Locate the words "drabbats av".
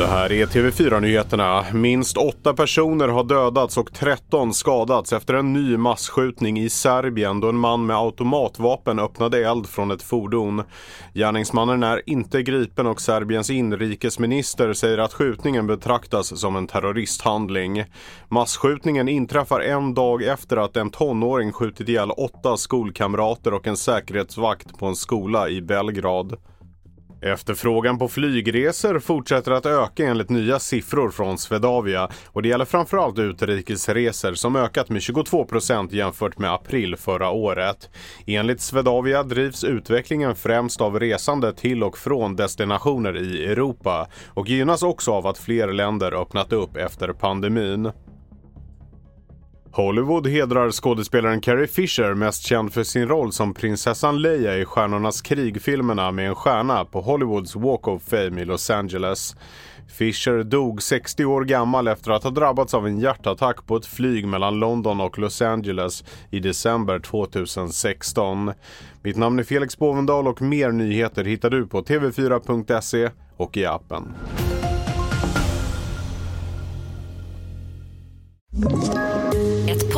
62.30-62.86